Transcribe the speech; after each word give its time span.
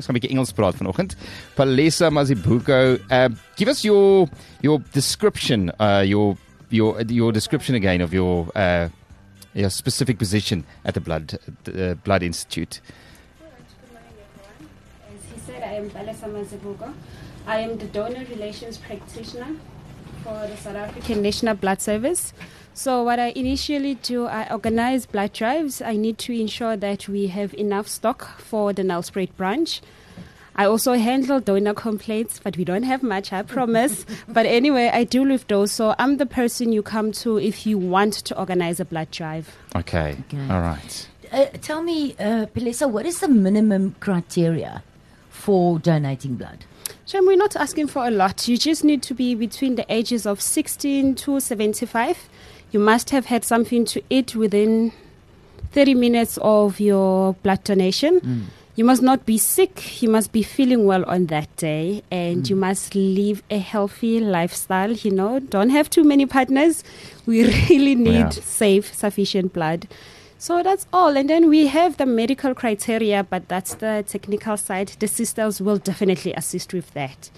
Ons 0.00 0.06
gaan 0.08 0.16
'n 0.16 0.20
bietjie 0.20 0.32
Engels 0.32 0.52
praat 0.56 0.76
vanoggend. 0.80 1.14
Palesa 1.56 2.08
Makebula, 2.08 2.98
uh, 3.10 3.28
give 3.56 3.68
us 3.68 3.84
your 3.84 4.28
your 4.62 4.80
description, 4.92 5.70
uh, 5.78 6.02
your 6.06 6.38
your 6.70 7.02
your 7.02 7.32
description 7.32 7.76
again 7.76 8.00
of 8.00 8.14
your 8.14 8.48
uh, 8.56 8.88
your 9.52 9.68
specific 9.68 10.16
position 10.16 10.64
at 10.84 10.94
the 10.94 11.00
Blood 11.00 11.38
uh, 11.68 11.94
Blood 12.02 12.22
Institute. 12.22 12.80
As 15.04 15.20
he 15.34 15.38
said, 15.46 15.62
I 15.62 15.74
am 15.76 15.90
Palesa 15.90 16.28
Makebula. 16.32 16.94
I 17.46 17.58
am 17.60 17.76
the 17.76 17.86
donor 17.86 18.24
relations 18.30 18.78
practitioner 18.78 19.52
for 20.22 20.46
the 20.46 20.56
South 20.56 20.76
African 20.76 21.22
National 21.22 21.54
Blood 21.54 21.80
Service. 21.80 22.32
So, 22.74 23.02
what 23.02 23.18
I 23.18 23.28
initially 23.30 23.94
do, 23.96 24.26
I 24.26 24.50
organize 24.50 25.04
blood 25.06 25.32
drives. 25.32 25.82
I 25.82 25.96
need 25.96 26.18
to 26.18 26.32
ensure 26.32 26.76
that 26.76 27.08
we 27.08 27.26
have 27.28 27.52
enough 27.54 27.88
stock 27.88 28.38
for 28.38 28.72
the 28.72 28.82
Nelspruit 28.82 29.34
branch. 29.36 29.80
I 30.56 30.64
also 30.66 30.94
handle 30.94 31.40
donor 31.40 31.74
complaints, 31.74 32.40
but 32.42 32.56
we 32.56 32.64
don't 32.64 32.82
have 32.84 33.02
much, 33.02 33.32
I 33.32 33.42
promise. 33.56 34.04
but 34.28 34.46
anyway, 34.46 34.90
I 34.92 35.04
deal 35.04 35.26
with 35.26 35.46
those. 35.48 35.72
So, 35.72 35.94
I'm 35.98 36.16
the 36.18 36.26
person 36.26 36.72
you 36.72 36.82
come 36.82 37.12
to 37.12 37.38
if 37.38 37.66
you 37.66 37.76
want 37.78 38.14
to 38.26 38.38
organize 38.38 38.80
a 38.80 38.84
blood 38.84 39.10
drive. 39.10 39.54
Okay. 39.76 40.16
Okay. 40.28 40.48
All 40.48 40.60
right. 40.60 41.08
Uh, 41.32 41.46
tell 41.60 41.82
me, 41.82 42.12
uh, 42.18 42.46
Palesa, 42.54 42.90
what 42.90 43.06
is 43.06 43.20
the 43.20 43.28
minimum 43.28 43.94
criteria 44.00 44.82
for 45.28 45.78
donating 45.78 46.34
blood? 46.36 46.64
Shem, 47.10 47.26
we're 47.26 47.36
not 47.36 47.56
asking 47.56 47.88
for 47.88 48.06
a 48.06 48.10
lot. 48.12 48.46
You 48.46 48.56
just 48.56 48.84
need 48.84 49.02
to 49.02 49.14
be 49.14 49.34
between 49.34 49.74
the 49.74 49.84
ages 49.92 50.26
of 50.26 50.40
16 50.40 51.16
to 51.16 51.40
75. 51.40 52.28
You 52.70 52.78
must 52.78 53.10
have 53.10 53.26
had 53.26 53.44
something 53.44 53.84
to 53.86 54.00
eat 54.10 54.36
within 54.36 54.92
30 55.72 55.94
minutes 55.94 56.38
of 56.40 56.78
your 56.78 57.32
blood 57.42 57.64
donation. 57.64 58.20
Mm. 58.20 58.42
You 58.76 58.84
must 58.84 59.02
not 59.02 59.26
be 59.26 59.38
sick. 59.38 60.00
You 60.00 60.08
must 60.08 60.30
be 60.30 60.44
feeling 60.44 60.86
well 60.86 61.04
on 61.06 61.26
that 61.26 61.48
day. 61.56 62.04
And 62.12 62.48
you 62.48 62.54
mm. 62.54 62.60
must 62.60 62.94
live 62.94 63.42
a 63.50 63.58
healthy 63.58 64.20
lifestyle. 64.20 64.92
You 64.92 65.10
know, 65.10 65.40
don't 65.40 65.70
have 65.70 65.90
too 65.90 66.04
many 66.04 66.26
partners. 66.26 66.84
We 67.26 67.42
really 67.68 67.96
need 67.96 68.12
Yeah. 68.12 68.30
safe, 68.30 68.94
sufficient 68.94 69.52
blood. 69.52 69.88
So 70.40 70.62
that's 70.62 70.86
all. 70.90 71.18
And 71.18 71.28
then 71.28 71.50
we 71.50 71.66
have 71.66 71.98
the 71.98 72.06
medical 72.06 72.54
criteria, 72.54 73.22
but 73.22 73.46
that's 73.48 73.74
the 73.74 74.02
technical 74.08 74.56
side. 74.56 74.88
The 74.98 75.06
sisters 75.06 75.60
will 75.60 75.76
definitely 75.76 76.32
assist 76.32 76.72
with 76.72 76.94
that. 76.94 77.28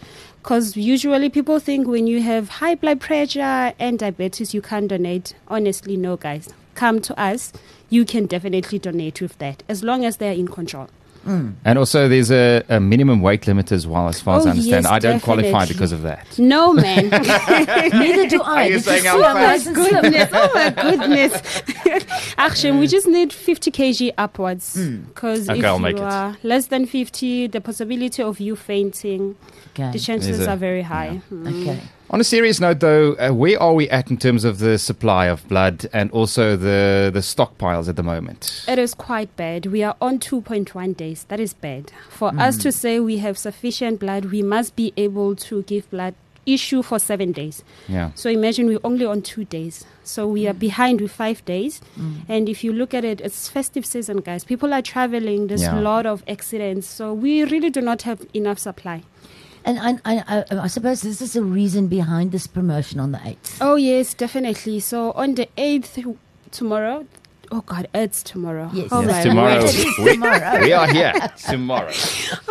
Because 0.41 0.77
usually 0.77 1.28
people 1.28 1.58
think 1.58 1.89
when 1.89 2.06
you 2.06 2.23
have 2.23 2.48
high 2.48 2.77
blood 2.77 3.00
pressure 3.00 3.73
and 3.80 3.98
diabetes, 3.98 4.55
you 4.55 4.62
can't 4.62 4.86
donate. 4.86 5.34
Honestly, 5.48 5.97
no, 5.97 6.17
guys. 6.17 6.48
Come 6.77 7.00
to 7.00 7.20
us. 7.20 7.53
You 7.91 8.05
can 8.05 8.27
definitely 8.27 8.78
donate 8.78 9.20
with 9.20 9.36
that 9.39 9.64
as 9.69 9.83
long 9.83 10.05
as 10.05 10.19
they're 10.19 10.33
in 10.33 10.47
control. 10.47 10.89
Mm. 11.26 11.54
And 11.64 11.78
also, 11.78 12.08
there's 12.08 12.30
a, 12.30 12.62
a 12.68 12.80
minimum 12.80 13.22
weight 13.22 13.46
limit 13.46 13.70
as 13.72 13.86
well, 13.86 14.08
as 14.08 14.20
far 14.20 14.38
as 14.38 14.44
Oh, 14.46 14.48
I 14.48 14.50
understand. 14.52 14.84
yes, 14.84 14.92
I 14.92 14.98
don't 14.98 15.20
qualify 15.22 15.66
because 15.66 15.92
of 15.92 16.02
that. 16.02 16.38
No, 16.38 16.72
man. 16.72 17.08
Neither 17.10 18.28
do 18.28 18.42
I. 18.42 18.66
Are 18.66 18.70
you 18.70 18.78
saying 18.80 19.04
is 19.04 19.06
I'm 19.06 19.16
so 19.18 19.22
fat? 19.22 19.34
nice 19.34 19.66
and 19.66 19.76
slow. 19.76 20.00
goodness. 20.00 20.30
Oh 20.32 20.50
my 20.54 20.70
goodness. 20.82 21.62
Action, 22.38 22.78
we 22.78 22.86
mm. 22.86 22.90
just 22.90 23.06
need 23.06 23.32
50 23.32 23.70
kg 23.70 24.12
upwards. 24.18 24.76
Mm. 24.76 25.06
Because 25.06 25.48
Okay, 25.48 25.58
if 25.60 25.64
I'll 25.64 25.80
you 25.80 25.86
it. 25.86 26.00
are 26.00 26.36
less 26.42 26.66
than 26.66 26.86
50, 26.86 27.46
the 27.48 27.60
possibility 27.60 28.22
of 28.22 28.40
you 28.40 28.56
fainting, 28.56 29.36
the 29.74 29.98
chances 29.98 30.46
are 30.46 30.56
very 30.56 30.82
high. 30.82 31.20
Mm. 31.32 31.62
Okay. 31.62 31.80
On 32.12 32.20
a 32.20 32.24
serious 32.24 32.60
note, 32.60 32.80
though, 32.80 33.14
uh, 33.14 33.30
where 33.30 33.60
are 33.60 33.72
we 33.72 33.88
at 33.88 34.10
in 34.10 34.18
terms 34.18 34.44
of 34.44 34.58
the 34.58 34.77
supply 34.77 35.28
of 35.28 35.48
blood 35.48 35.86
and 35.94 36.10
also 36.10 36.56
the, 36.56 37.10
the 37.10 37.20
stockpiles 37.20 37.88
at 37.88 37.96
the 37.96 38.02
moment? 38.02 38.66
It 38.68 38.78
is 38.78 38.92
quite 38.92 39.34
bad. 39.34 39.64
We 39.64 39.82
are 39.82 39.96
on 39.98 40.18
2.1 40.18 40.94
days. 40.94 41.24
That 41.28 41.40
is 41.40 41.55
bad. 41.55 41.90
For 42.10 42.30
hmm. 42.30 42.38
us 42.38 42.58
to 42.58 42.70
say 42.70 43.00
we 43.00 43.16
have 43.18 43.38
sufficient 43.38 43.98
blood, 43.98 44.27
we 44.27 44.42
must 44.42 44.77
be 44.77 44.92
able 44.98 45.34
to 45.36 45.62
give 45.62 45.88
blood 45.88 46.14
issue 46.44 46.83
for 46.83 46.98
seven 46.98 47.33
days. 47.33 47.64
Yeah. 47.88 48.10
So 48.14 48.28
imagine 48.28 48.66
we're 48.66 48.80
only 48.84 49.06
on 49.06 49.22
two 49.22 49.46
days. 49.46 49.86
So 50.05 50.28
we 50.28 50.46
are 50.46 50.52
hmm. 50.52 50.58
behind 50.58 51.00
with 51.00 51.12
five 51.12 51.42
days. 51.46 51.79
Hmm. 51.94 52.17
And 52.29 52.46
if 52.46 52.62
you 52.62 52.74
look 52.74 52.92
at 52.92 53.06
it, 53.06 53.23
it's 53.23 53.48
festive 53.48 53.86
season, 53.86 54.18
guys. 54.18 54.44
People 54.44 54.74
are 54.74 54.83
traveling. 54.83 55.46
There's 55.46 55.62
Yeah. 55.62 55.79
a 55.79 55.80
lot 55.80 56.05
of 56.05 56.23
accidents. 56.29 56.89
So 56.89 57.14
we 57.14 57.42
really 57.44 57.70
do 57.70 57.80
not 57.80 58.02
have 58.02 58.27
enough 58.34 58.58
supply. 58.58 59.00
And 59.64 59.78
I, 59.78 59.98
I, 60.05 60.24
I, 60.50 60.58
I 60.62 60.67
suppose 60.67 61.02
this 61.02 61.20
is 61.23 61.34
the 61.34 61.42
reason 61.42 61.86
behind 61.89 62.33
this 62.33 62.46
promotion 62.46 62.98
on 63.00 63.12
the 63.12 63.18
8th. 63.18 63.58
Oh, 63.61 63.77
yes, 63.77 64.14
definitely. 64.14 64.80
So 64.80 65.12
on 65.12 65.34
the 65.36 65.48
8th, 65.56 66.17
tomorrow, 66.50 67.06
oh 67.50 67.61
God, 67.62 67.86
it's 67.95 68.23
tomorrow. 68.23 68.70
Yes. 68.73 68.89
oh 68.90 69.02
Yes, 69.02 69.23
tomorrow. 69.24 69.55
word. 69.61 69.64
It 69.64 69.74
is 69.74 69.98
We, 69.98 70.12
tomorrow. 70.14 70.61
we 70.61 70.73
are 70.73 70.86
here 70.92 71.14
tomorrow. 71.46 71.92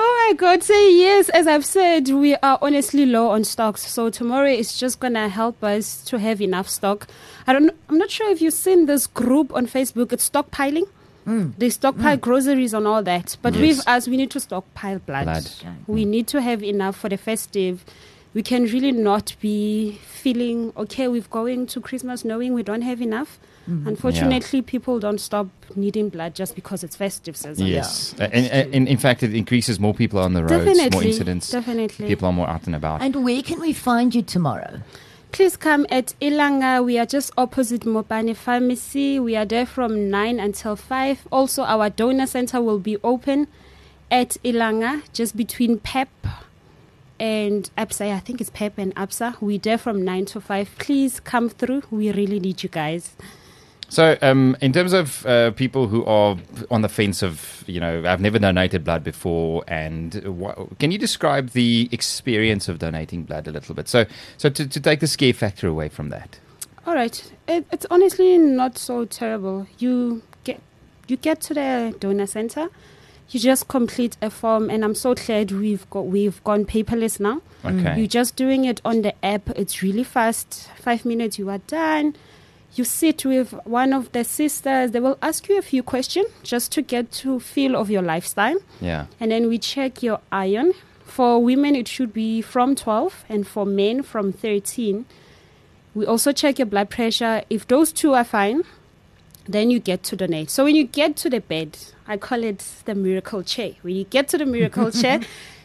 Oh 0.03 0.27
my 0.29 0.35
God! 0.37 0.63
Say 0.63 0.95
yes. 0.97 1.27
As 1.29 1.45
I've 1.47 1.65
said, 1.65 2.07
we 2.09 2.35
are 2.35 2.57
honestly 2.61 3.05
low 3.05 3.29
on 3.31 3.43
stocks. 3.43 3.85
So 3.91 4.09
tomorrow 4.09 4.49
is 4.49 4.77
just 4.77 4.99
gonna 4.99 5.27
help 5.29 5.61
us 5.63 6.03
to 6.05 6.19
have 6.19 6.41
enough 6.41 6.69
stock. 6.69 7.07
I 7.47 7.53
don't. 7.53 7.71
I'm 7.89 7.97
not 7.97 8.09
sure 8.09 8.29
if 8.31 8.41
you've 8.41 8.53
seen 8.53 8.85
this 8.85 9.07
group 9.07 9.53
on 9.53 9.65
Facebook. 9.67 10.13
It's 10.13 10.29
stockpiling. 10.29 10.87
Mm. 11.25 11.53
They 11.57 11.69
stockpile 11.69 12.17
mm. 12.17 12.21
groceries 12.21 12.73
and 12.73 12.87
all 12.87 13.03
that. 13.03 13.37
But 13.41 13.53
Yes. 13.55 13.77
with 13.77 13.87
us, 13.87 14.07
we 14.07 14.17
need 14.17 14.31
to 14.31 14.39
stockpile 14.39 14.99
blood. 14.99 15.25
Blood. 15.25 15.51
We 15.87 16.05
mm. 16.05 16.09
need 16.09 16.27
to 16.27 16.41
have 16.41 16.63
enough 16.63 16.95
for 16.95 17.09
the 17.09 17.17
festive. 17.17 17.85
We 18.33 18.43
can 18.43 18.63
really 18.63 18.91
not 18.91 19.35
be 19.41 19.99
feeling 20.07 20.71
okay 20.77 21.07
with 21.07 21.29
going 21.29 21.65
to 21.67 21.81
Christmas 21.81 22.23
knowing 22.23 22.53
we 22.53 22.63
don't 22.63 22.81
have 22.81 23.01
enough. 23.01 23.39
Mm-hmm. 23.69 23.89
Unfortunately, 23.89 24.61
people 24.61 24.99
don't 24.99 25.19
stop 25.19 25.47
needing 25.75 26.09
blood 26.09 26.33
just 26.33 26.55
because 26.55 26.83
it's 26.83 26.95
festive 26.95 27.37
season. 27.37 27.67
Yes. 27.67 28.15
Uh, 28.19 28.23
and, 28.31 28.45
and, 28.47 28.75
and 28.75 28.87
in 28.87 28.97
fact, 28.97 29.21
it 29.21 29.35
increases 29.35 29.79
more 29.79 29.93
people 29.93 30.19
on 30.19 30.33
the 30.33 30.43
roads, 30.43 30.91
more 30.91 31.03
incidents. 31.03 31.51
Definitely. 31.51 32.07
People 32.07 32.27
are 32.27 32.33
more 32.33 32.49
out 32.49 32.65
and 32.65 32.75
about. 32.75 33.01
And 33.01 33.23
where 33.23 33.41
can 33.41 33.59
we 33.59 33.73
find 33.73 34.15
you 34.15 34.21
tomorrow? 34.21 34.79
Please 35.31 35.55
come 35.55 35.85
at 35.89 36.13
Ilanga. 36.19 36.83
We 36.83 36.99
are 36.99 37.05
just 37.05 37.31
opposite 37.37 37.81
Mopane 37.81 38.35
Pharmacy. 38.35 39.17
We 39.17 39.37
are 39.37 39.45
there 39.45 39.65
from 39.65 40.09
9 40.09 40.39
until 40.41 40.75
5. 40.75 41.27
Also, 41.31 41.63
our 41.63 41.89
donor 41.89 42.27
center 42.27 42.61
will 42.61 42.79
be 42.79 42.97
open 43.01 43.47
at 44.11 44.31
Ilanga, 44.43 45.03
just 45.13 45.37
between 45.37 45.79
PEP 45.79 46.09
and 47.17 47.69
APSA. 47.77 48.13
I 48.13 48.19
think 48.19 48.41
it's 48.41 48.49
PEP 48.49 48.77
and 48.77 48.93
APSA. 48.95 49.39
We're 49.39 49.57
there 49.57 49.77
from 49.77 50.03
9 50.03 50.25
to 50.25 50.41
5. 50.41 50.69
Please 50.77 51.21
come 51.21 51.47
through. 51.47 51.83
We 51.89 52.11
really 52.11 52.41
need 52.41 52.61
you 52.61 52.69
guys. 52.69 53.15
So, 53.91 54.17
um, 54.21 54.55
in 54.61 54.71
terms 54.71 54.93
of 54.93 55.25
uh, 55.25 55.51
people 55.51 55.87
who 55.87 56.05
are 56.05 56.37
on 56.69 56.81
the 56.81 56.87
fence 56.87 57.21
of, 57.21 57.65
you 57.67 57.81
know, 57.81 58.03
I've 58.05 58.21
never 58.21 58.39
donated 58.39 58.85
blood 58.85 59.03
before, 59.03 59.65
and 59.67 60.13
can 60.79 60.91
you 60.91 60.97
describe 60.97 61.49
the 61.49 61.89
experience 61.91 62.69
of 62.69 62.79
donating 62.79 63.23
blood 63.23 63.49
a 63.49 63.51
little 63.51 63.75
bit? 63.75 63.89
So, 63.89 64.05
so 64.37 64.49
to, 64.49 64.65
to 64.65 64.79
take 64.79 65.01
the 65.01 65.07
scare 65.07 65.33
factor 65.33 65.67
away 65.67 65.89
from 65.89 66.07
that. 66.07 66.39
All 66.87 66.95
right. 66.95 67.33
It, 67.49 67.65
it's 67.69 67.85
honestly 67.91 68.37
not 68.37 68.77
so 68.77 69.03
terrible. 69.03 69.67
You 69.77 70.21
get 70.45 70.61
you 71.09 71.17
get 71.17 71.41
to 71.41 71.53
the 71.53 71.93
donor 71.99 72.27
center. 72.27 72.69
You 73.31 73.41
just 73.41 73.67
complete 73.67 74.15
a 74.21 74.29
form, 74.29 74.69
and 74.69 74.85
I'm 74.85 74.95
so 74.95 75.15
glad 75.15 75.51
we've 75.51 75.89
got 75.89 76.05
we've 76.05 76.41
gone 76.45 76.63
paperless 76.63 77.19
now. 77.19 77.41
Okay. 77.65 77.97
You're 77.97 78.07
just 78.07 78.37
doing 78.37 78.63
it 78.63 78.79
on 78.85 79.01
the 79.01 79.13
app. 79.25 79.49
It's 79.49 79.83
really 79.83 80.05
fast. 80.05 80.69
Five 80.77 81.03
minutes, 81.03 81.37
you 81.37 81.49
are 81.49 81.59
done. 81.67 82.15
You 82.73 82.83
sit 82.85 83.25
with 83.25 83.51
one 83.65 83.91
of 83.91 84.11
the 84.13 84.23
sisters. 84.23 84.91
They 84.91 84.99
will 84.99 85.17
ask 85.21 85.49
you 85.49 85.57
a 85.57 85.61
few 85.61 85.83
questions 85.83 86.27
just 86.43 86.71
to 86.73 86.81
get 86.81 87.11
to 87.23 87.39
feel 87.39 87.75
of 87.75 87.89
your 87.89 88.01
lifestyle, 88.01 88.57
yeah. 88.79 89.07
and 89.19 89.31
then 89.31 89.49
we 89.49 89.57
check 89.57 90.01
your 90.01 90.19
iron. 90.31 90.73
For 91.03 91.43
women, 91.43 91.75
it 91.75 91.89
should 91.89 92.13
be 92.13 92.41
from 92.41 92.75
12, 92.75 93.25
and 93.27 93.45
for 93.45 93.65
men, 93.65 94.01
from 94.01 94.31
13. 94.31 95.05
We 95.93 96.05
also 96.05 96.31
check 96.31 96.59
your 96.59 96.67
blood 96.67 96.89
pressure. 96.89 97.43
If 97.49 97.67
those 97.67 97.91
two 97.91 98.13
are 98.13 98.23
fine, 98.23 98.63
then 99.47 99.69
you 99.71 99.79
get 99.79 100.03
to 100.03 100.15
donate. 100.15 100.49
So 100.49 100.63
when 100.63 100.75
you 100.75 100.85
get 100.85 101.17
to 101.17 101.29
the 101.29 101.41
bed, 101.41 101.77
I 102.07 102.15
call 102.15 102.43
it 102.43 102.65
the 102.85 102.95
miracle 102.95 103.43
chair. 103.43 103.73
When 103.81 103.95
you 103.95 104.05
get 104.05 104.29
to 104.29 104.37
the 104.37 104.45
miracle 104.45 104.91
chair, 105.01 105.19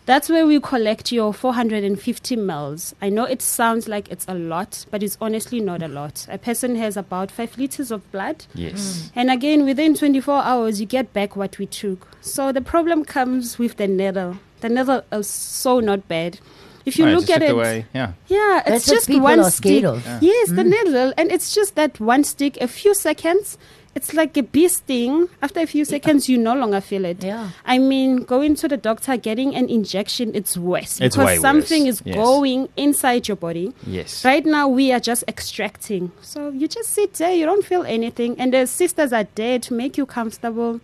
that's 0.07 0.29
where 0.29 0.47
we 0.47 0.61
collect 0.61 1.11
your 1.13 1.35
450 1.35 2.37
mils. 2.37 2.95
I 3.03 3.09
know 3.09 3.25
it 3.25 3.43
sounds 3.43 3.89
like 3.89 4.09
it's 4.11 4.25
a 4.29 4.35
lot, 4.35 4.87
but 4.91 5.03
it's 5.03 5.19
honestly 5.21 5.61
not 5.61 5.83
a 5.83 5.89
lot. 5.89 6.27
A 6.31 6.39
person 6.39 6.77
has 6.77 6.97
about 6.97 7.31
five 7.31 7.59
liters 7.59 7.91
of 7.91 8.11
blood. 8.13 8.47
Yes. 8.55 8.81
Mm. 8.81 9.11
And 9.17 9.31
again, 9.31 9.65
within 9.65 9.95
24 9.95 10.43
hours, 10.43 10.81
you 10.81 10.87
get 10.87 11.13
back 11.13 11.35
what 11.35 11.59
we 11.59 11.67
took. 11.67 12.07
So 12.21 12.53
the 12.53 12.61
problem 12.61 13.05
comes 13.05 13.59
with 13.59 13.77
the 13.77 13.89
needle. 13.89 14.39
The 14.61 14.69
needle 14.69 15.03
is 15.13 15.27
so 15.29 15.81
not 15.81 16.07
bad. 16.09 16.39
If 16.85 16.99
you 16.99 17.05
Right, 17.05 17.15
look 17.15 17.27
just 17.27 17.33
at 17.33 17.39
took 17.41 17.49
it, 17.49 17.53
away. 17.53 17.87
Yeah. 17.93 18.13
yeah, 18.29 18.61
it's 18.61 18.87
That's 18.87 18.89
what 18.89 18.95
just 18.95 19.21
one 19.21 19.41
are 19.41 19.51
stick. 19.51 19.79
scared 19.81 19.85
of. 19.87 20.23
Yes, 20.23 20.51
the 20.51 20.63
mm. 20.63 20.85
needle, 20.85 21.13
and 21.19 21.33
it's 21.33 21.53
just 21.53 21.75
that 21.75 21.99
one 21.99 22.23
stick. 22.23 22.57
A 22.61 22.69
few 22.69 22.95
seconds, 22.95 23.59
it's 23.97 24.13
like 24.15 24.37
a 24.37 24.43
bee 24.43 24.69
sting. 24.69 25.29
After 25.43 25.61
a 25.61 25.67
few 25.67 25.85
seconds, 25.85 26.29
you 26.29 26.39
no 26.39 26.55
longer 26.55 26.81
feel 26.81 27.05
it. 27.05 27.25
Yeah. 27.25 27.51
I 27.65 27.79
mean, 27.79 28.19
going 28.25 28.55
to 28.57 28.69
the 28.69 28.77
doctor, 28.77 29.17
getting 29.17 29.57
an 29.57 29.69
injection, 29.69 30.33
it's 30.35 30.57
worse 30.57 31.01
It's 31.01 31.17
because 31.17 31.27
way 31.27 31.39
something 31.39 31.85
worse. 31.85 32.01
is 32.01 32.03
Yes. 32.05 32.15
going 32.15 32.69
inside 32.77 33.27
your 33.27 33.37
body. 33.37 33.73
Yes. 33.87 34.25
Right 34.25 34.45
now, 34.47 34.69
we 34.69 34.93
are 34.93 35.01
just 35.01 35.25
extracting. 35.27 36.13
So 36.23 36.51
you 36.51 36.69
just 36.69 36.91
sit 36.91 37.15
there, 37.15 37.33
you 37.35 37.47
don't 37.47 37.65
feel 37.65 37.83
anything, 37.85 38.37
and 38.39 38.53
the 38.53 38.67
sisters 38.67 39.13
are 39.13 39.27
there 39.35 39.59
to 39.61 39.75
make 39.75 39.97
you 39.99 40.07
comfortable. 40.07 40.81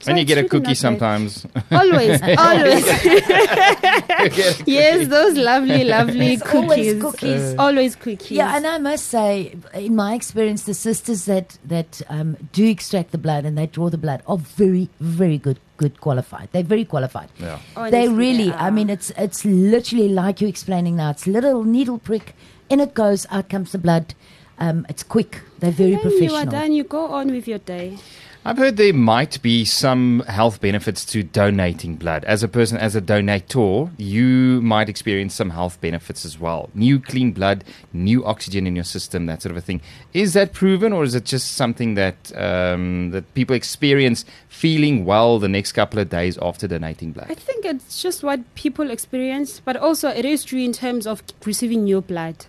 So 0.00 0.10
and 0.10 0.18
you 0.18 0.24
get 0.26 0.38
a 0.38 0.46
cookie 0.46 0.74
sometimes. 0.74 1.46
Always, 1.70 2.20
always. 2.38 2.86
You 3.04 3.20
get 3.22 4.60
a 4.60 4.64
yes, 4.66 5.08
those 5.08 5.36
lovely, 5.36 5.84
lovely 5.84 6.34
It's 6.34 6.42
always 6.54 7.00
cookies. 7.00 7.02
cookies. 7.02 7.54
Always 7.58 7.96
cookies. 7.96 8.30
Yeah, 8.30 8.56
and 8.56 8.66
I 8.66 8.78
must 8.78 9.06
say, 9.06 9.56
in 9.74 9.96
my 9.96 10.14
experience, 10.14 10.64
the 10.64 10.74
sisters 10.74 11.24
that 11.24 11.58
that 11.64 12.02
um, 12.08 12.36
do 12.52 12.66
extract 12.68 13.12
the 13.12 13.18
blood 13.18 13.44
and 13.46 13.56
they 13.56 13.66
draw 13.66 13.88
the 13.88 13.98
blood 13.98 14.22
are 14.26 14.36
very, 14.38 14.88
very 15.00 15.38
good, 15.38 15.58
good 15.78 16.00
qualified. 16.00 16.50
They're 16.52 16.62
very 16.62 16.84
qualified. 16.84 17.30
Yeah. 17.38 17.58
they 17.90 18.08
really. 18.08 18.50
they 18.50 18.52
I 18.52 18.70
mean, 18.70 18.90
it's 18.90 19.10
it's 19.16 19.44
literally 19.44 20.08
like 20.10 20.40
you 20.40 20.46
explaining 20.48 20.96
now. 20.96 21.10
It's 21.10 21.26
little 21.26 21.64
needle 21.64 21.98
prick, 21.98 22.34
in 22.68 22.80
it 22.80 22.94
goes, 22.94 23.26
out 23.30 23.48
comes 23.48 23.72
the 23.72 23.78
blood. 23.78 24.14
Um, 24.58 24.86
it's 24.88 25.02
quick. 25.02 25.40
They're 25.58 25.70
very 25.70 25.92
Then 25.92 26.00
professional. 26.00 26.28
you 26.30 26.36
are 26.36 26.46
done. 26.46 26.72
You 26.72 26.84
go 26.84 27.06
on 27.06 27.28
with 27.30 27.48
your 27.48 27.58
day. 27.58 27.98
I've 28.46 28.58
heard 28.58 28.76
there 28.76 28.94
might 28.94 29.42
be 29.42 29.64
some 29.64 30.22
health 30.28 30.60
benefits 30.60 31.04
to 31.06 31.24
donating 31.24 31.96
blood. 31.96 32.24
As 32.26 32.44
a 32.44 32.48
person, 32.48 32.78
as 32.78 32.94
a 32.94 33.00
donator, 33.00 33.90
you 33.98 34.62
might 34.62 34.88
experience 34.88 35.34
some 35.34 35.50
health 35.50 35.80
benefits 35.80 36.24
as 36.24 36.38
well. 36.38 36.70
New 36.72 37.00
clean 37.00 37.32
blood, 37.32 37.64
new 37.92 38.24
oxygen 38.24 38.64
in 38.68 38.76
your 38.76 38.84
system, 38.84 39.26
that 39.26 39.42
sort 39.42 39.50
of 39.50 39.56
a 39.56 39.60
thing. 39.60 39.80
Is 40.14 40.34
that 40.34 40.52
proven, 40.52 40.92
or 40.92 41.02
is 41.02 41.16
it 41.16 41.24
just 41.24 41.54
something 41.54 41.94
that 41.94 42.30
um, 42.36 43.10
that 43.10 43.34
people 43.34 43.56
experience 43.56 44.24
feeling 44.48 45.04
well 45.04 45.40
the 45.40 45.48
next 45.48 45.72
couple 45.72 45.98
of 45.98 46.08
days 46.08 46.38
after 46.40 46.68
donating 46.68 47.10
blood? 47.10 47.26
I 47.28 47.34
think 47.34 47.64
it's 47.64 48.00
just 48.00 48.22
what 48.22 48.54
people 48.54 48.92
experience, 48.92 49.58
but 49.58 49.76
also 49.76 50.08
it 50.08 50.24
is 50.24 50.44
true 50.44 50.60
in 50.60 50.72
terms 50.72 51.04
of 51.08 51.20
receiving 51.44 51.82
new 51.82 52.00
blood. 52.00 52.46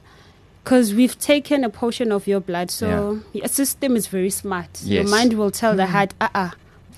Because 0.67 0.93
we've 0.93 1.17
taken 1.17 1.63
a 1.63 1.69
portion 1.69 2.11
of 2.11 2.27
your 2.27 2.41
blood, 2.41 2.69
so 2.69 3.21
your 3.31 3.47
system 3.47 3.95
is 3.95 4.07
very 4.07 4.29
smart. 4.29 4.67
Your 4.83 5.07
mind 5.07 5.33
will 5.39 5.49
tell 5.49 5.73
the 5.77 5.85
heart, 5.85 6.13
uh 6.19 6.27
uh 6.35 6.49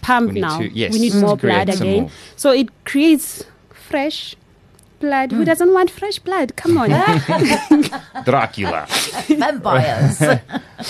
pump 0.01 0.29
We 0.29 0.33
need 0.35 0.41
now. 0.41 0.57
to- 0.57 0.73
yes, 0.73 0.91
we 0.91 0.97
need 0.99 1.11
to 1.11 1.19
more 1.21 1.37
blood 1.37 1.69
again. 1.69 2.01
more. 2.03 2.11
So 2.35 2.51
it 2.51 2.69
creates 2.85 3.43
fresh 3.89 4.35
blood. 4.99 5.31
Who 5.31 5.45
doesn't 5.45 5.73
want 5.73 5.89
fresh 5.89 6.19
blood? 6.19 6.55
Come 6.55 6.77
on. 6.77 6.89
Dracula. 8.25 8.85
Vampires. 9.27 10.21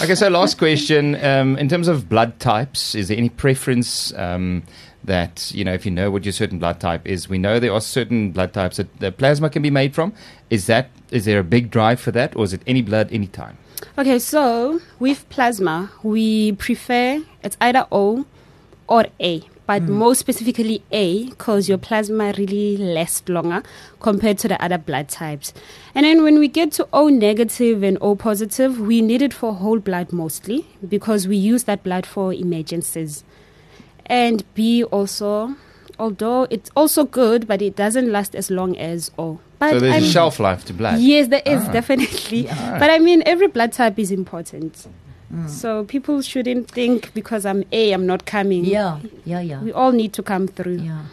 Okay, 0.03 0.13
so 0.13 0.29
last 0.29 0.59
question. 0.59 1.15
Um, 1.25 1.57
in 1.57 1.67
terms 1.67 1.87
of 1.87 2.07
blood 2.07 2.39
types, 2.39 2.93
is 2.93 3.07
there 3.07 3.17
any 3.17 3.29
preference 3.29 4.13
um, 4.13 4.61
that, 5.03 5.51
you 5.51 5.63
know, 5.65 5.73
if 5.73 5.83
you 5.83 5.91
know 5.91 6.11
what 6.11 6.23
your 6.25 6.31
certain 6.31 6.59
blood 6.59 6.79
type 6.79 7.07
is, 7.07 7.27
we 7.27 7.39
know 7.39 7.59
there 7.59 7.73
are 7.73 7.81
certain 7.81 8.29
blood 8.31 8.53
types 8.53 8.77
that 8.77 8.99
the 8.99 9.11
plasma 9.11 9.49
can 9.49 9.63
be 9.63 9.71
made 9.71 9.95
from. 9.95 10.13
Is 10.51 10.67
that, 10.67 10.91
is 11.09 11.25
there 11.25 11.39
a 11.39 11.43
big 11.43 11.71
drive 11.71 11.99
for 11.99 12.11
that, 12.11 12.35
or 12.35 12.43
is 12.43 12.53
it 12.53 12.61
any 12.67 12.83
blood, 12.83 13.09
any 13.11 13.25
time? 13.25 13.57
Okay, 13.97 14.19
so 14.19 14.79
with 14.99 15.27
plasma, 15.29 15.89
we 16.03 16.51
prefer 16.53 17.23
it's 17.43 17.57
either 17.59 17.87
O 17.91 18.25
or 18.87 19.07
A, 19.19 19.41
but 19.69 19.83
hmm. 19.83 19.93
more 19.93 20.15
specifically 20.15 20.81
A 20.91 21.25
because 21.29 21.69
your 21.69 21.77
plasma 21.77 22.33
really 22.39 22.75
lasts 22.75 23.29
longer 23.29 23.61
compared 23.99 24.39
to 24.39 24.47
the 24.47 24.59
other 24.59 24.79
blood 24.79 25.09
types. 25.09 25.53
And 25.93 26.07
then 26.07 26.23
when 26.23 26.39
we 26.39 26.47
get 26.47 26.71
to 26.71 26.87
O 26.91 27.07
negative 27.09 27.83
and 27.83 27.95
O 28.01 28.15
positive, 28.15 28.79
we 28.79 29.03
need 29.03 29.21
it 29.21 29.31
for 29.31 29.53
whole 29.53 29.77
blood 29.77 30.11
mostly 30.11 30.65
because 30.87 31.27
we 31.27 31.37
use 31.37 31.65
that 31.65 31.83
blood 31.83 32.07
for 32.07 32.33
emergencies. 32.33 33.23
And 34.07 34.43
B 34.55 34.83
also, 34.85 35.55
although 35.99 36.47
it's 36.49 36.71
also 36.75 37.03
good, 37.05 37.47
but 37.47 37.61
it 37.61 37.75
doesn't 37.75 38.11
last 38.11 38.33
as 38.33 38.49
long 38.49 38.75
as 38.75 39.11
O. 39.19 39.39
But 39.59 39.73
so 39.73 39.79
there's 39.81 39.93
I'm- 39.93 40.03
a 40.03 40.07
shelf 40.07 40.39
life 40.39 40.65
to 40.65 40.73
blood. 40.73 40.99
Yes, 40.99 41.27
there 41.27 41.43
is 41.45 41.61
ah. 41.67 41.71
definitely. 41.71 42.47
Ah. 42.49 42.77
But 42.79 42.89
I 42.89 42.97
mean, 42.97 43.21
every 43.27 43.45
blood 43.45 43.73
type 43.73 43.99
is 43.99 44.09
important. 44.09 44.87
So 45.47 45.83
people 45.83 46.21
shouldn't 46.21 46.71
think 46.71 47.13
because 47.13 47.45
I'm 47.45 47.63
A, 47.71 47.91
I'm 47.91 48.05
not 48.07 48.25
coming. 48.25 48.65
yeah, 48.65 48.99
yeah, 49.25 49.41
yeah. 49.41 49.61
We 49.61 49.71
all 49.71 49.91
need 49.91 50.11
to 50.13 50.23
come 50.23 50.47
through. 50.47 50.77
Yeah. 50.77 51.03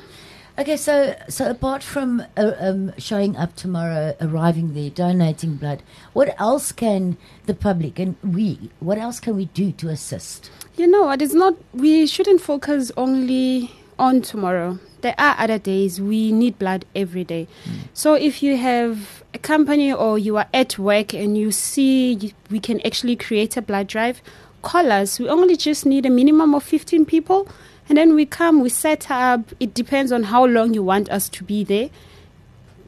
Okay, 0.59 0.79
so 0.79 1.15
so 1.29 1.51
apart 1.51 1.83
from 1.83 2.23
uh, 2.35 2.53
um, 2.59 2.93
showing 2.97 3.37
up 3.37 3.55
tomorrow, 3.57 4.17
arriving 4.23 4.73
there, 4.73 4.89
donating 4.89 5.57
blood, 5.57 5.83
what 6.15 6.35
else 6.41 6.73
can 6.73 7.19
the 7.45 7.53
public 7.53 7.99
and 7.99 8.17
we, 8.23 8.71
what 8.81 8.97
else 8.97 9.21
can 9.21 9.37
we 9.37 9.47
do 9.53 9.71
to 9.73 9.91
assist? 9.91 10.51
You 10.79 10.87
know 10.87 11.03
what? 11.03 11.21
It's 11.21 11.35
not, 11.35 11.57
we 11.75 12.07
shouldn't 12.07 12.41
focus 12.41 12.91
only 12.97 13.71
on 13.99 14.23
tomorrow. 14.23 14.79
There 15.03 15.15
are 15.19 15.37
other 15.39 15.59
days. 15.59 16.01
We 16.01 16.33
need 16.33 16.59
blood 16.59 16.85
every 16.95 17.25
day. 17.25 17.47
Hmm. 17.65 17.73
So 17.95 18.15
if 18.15 18.43
you 18.43 18.57
have 18.57 19.23
a 19.35 19.39
company 19.39 19.93
or 19.93 20.19
you 20.19 20.37
are 20.37 20.49
at 20.53 20.79
work 20.79 21.15
and 21.15 21.37
you 21.37 21.51
see 21.53 22.33
we 22.51 22.59
can 22.61 22.81
actually 22.87 23.17
create 23.17 23.57
a 23.57 23.63
blood 23.63 23.87
drive, 23.87 24.21
call 24.63 24.91
us. 24.91 25.19
We 25.21 25.29
only 25.29 25.57
just 25.57 25.87
need 25.87 26.07
a 26.07 26.11
minimum 26.11 26.55
of 26.55 26.63
15 26.63 27.05
people. 27.07 27.49
And 27.89 27.97
then 27.97 28.15
we 28.15 28.27
come, 28.27 28.61
we 28.63 28.69
set 28.69 29.11
up. 29.11 29.41
It 29.61 29.75
depends 29.75 30.11
on 30.11 30.25
how 30.25 30.45
long 30.45 30.75
you 30.75 30.83
want 30.83 31.09
us 31.09 31.29
to 31.29 31.45
be 31.45 31.63
there. 31.63 31.89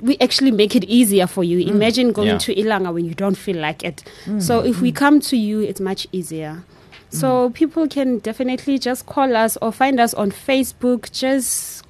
We 0.00 0.16
actually 0.20 0.50
make 0.50 0.74
it 0.76 0.84
easier 0.84 1.26
for 1.26 1.44
you. 1.44 1.62
Hmm. 1.62 1.70
Imagine 1.76 2.12
going 2.12 2.28
Yeah. 2.28 2.38
to 2.38 2.54
Ilanga 2.54 2.92
when 2.92 3.04
you 3.04 3.14
don't 3.14 3.36
feel 3.36 3.56
like 3.58 3.84
it. 3.84 4.02
Hmm. 4.24 4.40
So 4.40 4.60
if 4.64 4.80
we 4.80 4.90
come 4.92 5.20
to 5.20 5.36
you, 5.36 5.60
it's 5.60 5.80
much 5.80 6.06
easier. 6.12 6.64
So 7.10 7.50
people 7.50 7.88
can 7.88 8.18
definitely 8.18 8.78
just 8.78 9.06
call 9.06 9.34
us 9.34 9.56
or 9.62 9.72
find 9.72 9.98
us 9.98 10.12
on 10.14 10.30
Facebook. 10.30 11.10
Just 11.10 11.84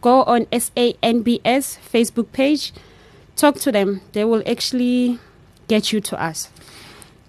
go 0.00 0.22
on 0.24 0.46
SANBS 0.46 1.78
Facebook 1.92 2.32
page, 2.32 2.72
talk 3.36 3.56
to 3.60 3.72
them. 3.72 4.00
They 4.12 4.24
will 4.24 4.42
actually 4.46 5.18
get 5.68 5.92
you 5.92 6.00
to 6.00 6.22
us. 6.22 6.48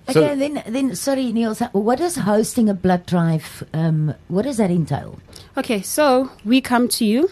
So- 0.10 0.24
Okay, 0.24 0.36
then 0.36 0.64
then 0.68 0.96
sorry, 0.96 1.32
Niels, 1.32 1.60
what 1.72 2.00
is 2.02 2.16
hosting 2.18 2.68
a 2.70 2.74
blood 2.74 3.06
drive? 3.06 3.64
Um, 3.74 4.14
what 4.28 4.44
does 4.44 4.58
that 4.58 4.72
entail? 4.72 5.20
Okay, 5.58 5.82
so 5.82 6.30
we 6.44 6.60
come 6.62 6.88
to 6.90 7.06
you. 7.06 7.30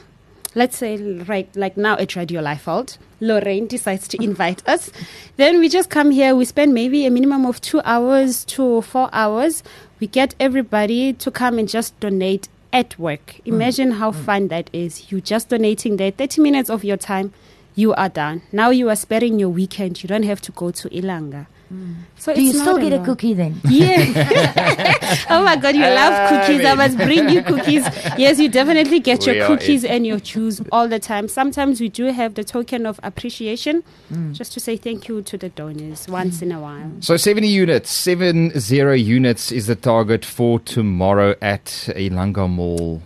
Let's 0.55 0.77
say 0.77 0.97
right 0.97 1.47
like 1.55 1.77
now 1.77 1.95
at 1.97 2.15
Radio 2.15 2.41
Laeveld, 2.41 2.97
Lorraine 3.21 3.67
decides 3.67 4.07
to 4.09 4.23
invite 4.23 4.67
us. 4.67 4.91
Then 5.37 5.59
we 5.59 5.67
just 5.69 5.89
come 5.89 6.11
here. 6.11 6.35
We 6.35 6.45
spend 6.45 6.73
maybe 6.73 7.05
a 7.05 7.11
minimum 7.11 7.45
of 7.45 7.59
two 7.61 7.81
hours 7.85 8.45
to 8.45 8.81
four 8.81 9.09
hours. 9.13 9.61
We 9.99 10.07
get 10.07 10.35
everybody 10.39 11.13
to 11.13 11.31
come 11.31 11.59
and 11.59 11.67
just 11.67 11.99
donate 11.99 12.47
at 12.71 12.97
work. 12.97 13.35
Mm. 13.37 13.47
Imagine 13.47 13.91
how 13.91 14.11
mm. 14.11 14.23
fun 14.23 14.47
that 14.47 14.69
is. 14.71 15.11
You 15.11 15.21
just 15.21 15.49
donating 15.49 15.97
there, 15.97 16.11
thirty 16.11 16.41
minutes 16.41 16.69
of 16.69 16.83
your 16.83 16.97
time. 16.97 17.33
You 17.75 17.93
are 17.93 18.09
done. 18.09 18.41
Now 18.51 18.69
you 18.71 18.89
are 18.89 18.95
sparing 18.95 19.39
your 19.39 19.49
weekend. 19.49 20.03
You 20.03 20.07
don't 20.07 20.23
have 20.23 20.41
to 20.41 20.51
go 20.51 20.71
to 20.71 20.89
Ilanga. 20.89 21.47
Mm. 21.73 21.95
So 22.17 22.33
Do 22.33 22.41
you 22.41 22.53
still 22.53 22.77
not 22.77 22.81
get 22.81 22.93
a 22.93 23.03
cookie 23.03 23.33
then? 23.33 23.61
Yeah. 23.69 25.25
oh 25.29 25.43
my 25.43 25.55
God, 25.55 25.75
you 25.75 25.81
love 25.81 26.13
ah, 26.13 26.29
cookies. 26.29 26.65
I 26.65 26.73
must 26.73 26.97
bring 26.97 27.29
you 27.29 27.43
cookies. 27.43 27.83
Yes, 28.17 28.39
you 28.39 28.49
definitely 28.49 28.99
get 28.99 29.19
We 29.27 29.35
your 29.35 29.47
cookies 29.47 29.83
it. 29.83 29.91
and 29.91 30.05
your 30.05 30.19
juice 30.19 30.61
all 30.71 30.87
the 30.87 30.99
time. 30.99 31.27
Sometimes 31.27 31.79
we 31.79 31.89
do 31.89 32.05
have 32.05 32.33
the 32.33 32.43
token 32.43 32.85
of 32.85 32.99
appreciation 33.03 33.83
mm. 34.11 34.33
just 34.33 34.51
to 34.53 34.59
say 34.59 34.77
thank 34.77 35.07
you 35.07 35.21
to 35.21 35.37
the 35.37 35.49
donors 35.49 36.07
once 36.07 36.41
in 36.41 36.51
a 36.51 36.59
while. 36.59 36.91
So 37.01 37.17
70 37.17 37.47
units, 37.47 37.91
70 37.91 38.59
units 38.99 39.51
is 39.51 39.67
the 39.67 39.75
target 39.75 40.25
for 40.25 40.59
tomorrow 40.59 41.35
at 41.41 41.65
Ilanga 41.95 42.49
Mall. 42.49 43.01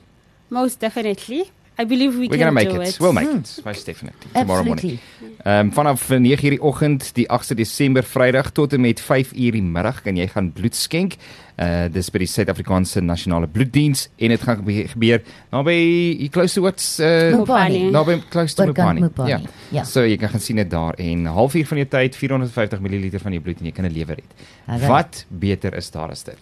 Most 0.49 0.79
definitely. 0.79 1.51
I 1.79 1.85
believe 1.85 2.13
we 2.17 2.27
We're 2.27 2.37
can 2.37 2.39
going 2.39 2.47
to 2.47 2.51
make 2.53 2.69
do 2.69 2.81
it. 2.81 2.87
it. 2.89 2.99
We'll 2.99 3.13
make 3.13 3.29
it. 3.29 3.61
Most 3.65 3.85
definitely. 3.85 4.29
Tomorrow 4.33 4.63
morning. 4.63 4.99
Absolutely. 4.99 5.37
Ehm 5.45 5.67
um, 5.67 5.71
vanaf 5.73 6.09
9:00 6.09 6.49
die 6.49 6.61
oggend 6.61 7.13
die 7.15 7.25
8de 7.27 7.55
Desember 7.55 8.03
Vrydag 8.03 8.51
tot 8.51 8.73
en 8.73 8.81
met 8.81 9.01
5:00 9.01 9.33
die 9.51 9.61
middag 9.61 10.01
kan 10.01 10.15
jy 10.15 10.27
gaan 10.27 10.51
bloed 10.53 10.75
skenk. 10.75 11.15
Uh 11.57 11.85
dis 11.93 12.09
by 12.09 12.17
die 12.17 12.27
Suid-Afrikaanse 12.27 13.01
Nasionale 13.01 13.47
Bloeddiens 13.47 14.07
en 14.17 14.29
dit 14.29 14.41
gaan 14.41 14.57
gebeur, 14.87 15.21
naby 15.51 15.75
you 16.19 16.29
close 16.29 16.53
to 16.53 16.61
what's 16.61 16.99
uh 16.99 17.35
Mopani. 17.37 17.91
naby 17.91 18.21
close 18.29 18.55
to 18.55 18.63
Oorkant 18.63 18.99
Mopani. 18.99 19.01
Mopani, 19.01 19.29
Ja. 19.29 19.39
ja. 19.71 19.83
So 19.83 20.01
jy 20.05 20.17
kan 20.17 20.29
gaan 20.29 20.39
sien 20.41 20.55
dit 20.55 20.69
daar 20.69 20.93
en 20.97 21.23
'n 21.23 21.25
halfuur 21.25 21.65
van 21.67 21.77
jou 21.77 21.87
tyd 21.89 22.15
450 22.15 22.79
ml 22.79 23.19
van 23.19 23.31
jou 23.31 23.41
bloed 23.43 23.59
en 23.59 23.65
jy 23.65 23.71
kan 23.71 23.85
'n 23.85 23.91
lewer 23.93 24.15
red. 24.15 24.33
Alright. 24.67 24.87
Wat 24.89 25.25
beter 25.29 25.73
is 25.75 25.91
daar 25.91 26.09
as 26.09 26.23
dit? 26.23 26.37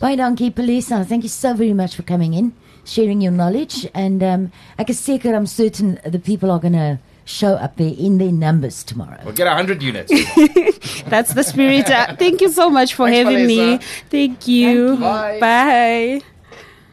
Baie 0.00 0.16
dankie, 0.16 0.50
Pelisa. 0.50 1.04
Thank 1.04 1.22
you 1.22 1.28
so 1.28 1.54
very 1.54 1.72
much 1.72 1.94
for 1.94 2.04
coming 2.04 2.34
in, 2.34 2.52
sharing 2.84 3.20
your 3.20 3.32
knowledge. 3.32 3.86
And 3.94 4.22
um, 4.22 4.52
ek 4.78 4.90
is 4.90 4.98
seker, 5.00 5.34
I'm 5.34 5.46
certain 5.46 5.98
the 6.04 6.18
people 6.18 6.50
are 6.50 6.58
going 6.60 6.74
to 6.74 6.98
show 7.24 7.54
up 7.54 7.76
there 7.76 7.94
in 7.96 8.18
their 8.18 8.32
numbers 8.32 8.82
tomorrow. 8.82 9.18
We'll 9.24 9.34
get 9.34 9.46
100 9.46 9.82
units. 9.82 10.10
That's 11.04 11.34
the 11.34 11.44
spirit. 11.44 11.88
Uh, 11.90 12.16
thank 12.16 12.40
you 12.40 12.48
so 12.50 12.68
much 12.68 12.94
for 12.94 13.08
Thanks, 13.08 13.30
having 13.30 13.46
me. 13.46 13.56
Vanessa. 13.56 13.86
Thank 14.10 14.48
you. 14.48 14.96
Bye. 14.96 15.38
Bye. 15.40 16.22